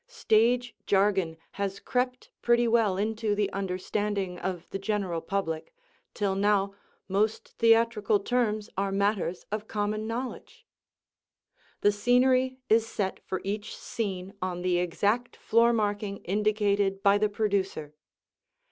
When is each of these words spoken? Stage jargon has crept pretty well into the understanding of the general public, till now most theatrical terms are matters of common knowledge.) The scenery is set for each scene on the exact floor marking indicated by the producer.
Stage 0.07 0.75
jargon 0.87 1.37
has 1.51 1.79
crept 1.79 2.31
pretty 2.41 2.67
well 2.67 2.97
into 2.97 3.35
the 3.35 3.53
understanding 3.53 4.39
of 4.39 4.67
the 4.71 4.79
general 4.79 5.21
public, 5.21 5.75
till 6.15 6.33
now 6.33 6.73
most 7.07 7.49
theatrical 7.59 8.19
terms 8.19 8.67
are 8.75 8.91
matters 8.91 9.45
of 9.51 9.67
common 9.67 10.07
knowledge.) 10.07 10.65
The 11.81 11.91
scenery 11.91 12.57
is 12.67 12.87
set 12.87 13.19
for 13.27 13.41
each 13.43 13.77
scene 13.77 14.33
on 14.41 14.63
the 14.63 14.79
exact 14.79 15.35
floor 15.35 15.71
marking 15.71 16.17
indicated 16.23 17.03
by 17.03 17.19
the 17.19 17.29
producer. 17.29 17.93